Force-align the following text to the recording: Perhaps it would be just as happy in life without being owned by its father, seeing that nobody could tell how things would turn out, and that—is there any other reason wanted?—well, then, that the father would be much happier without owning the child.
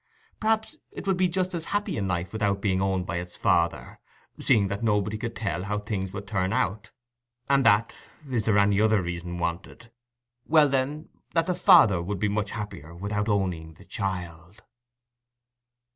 Perhaps 0.39 0.77
it 0.89 1.05
would 1.05 1.15
be 1.15 1.27
just 1.27 1.53
as 1.53 1.65
happy 1.65 1.95
in 1.95 2.07
life 2.07 2.33
without 2.33 2.59
being 2.59 2.81
owned 2.81 3.05
by 3.05 3.17
its 3.17 3.37
father, 3.37 3.99
seeing 4.39 4.67
that 4.67 4.81
nobody 4.81 5.15
could 5.15 5.35
tell 5.35 5.65
how 5.65 5.77
things 5.77 6.11
would 6.11 6.25
turn 6.25 6.51
out, 6.51 6.89
and 7.47 7.63
that—is 7.63 8.45
there 8.45 8.57
any 8.57 8.81
other 8.81 9.03
reason 9.03 9.37
wanted?—well, 9.37 10.69
then, 10.69 11.09
that 11.35 11.45
the 11.45 11.53
father 11.53 12.01
would 12.01 12.17
be 12.17 12.27
much 12.29 12.49
happier 12.49 12.95
without 12.95 13.29
owning 13.29 13.75
the 13.75 13.85
child. 13.85 14.63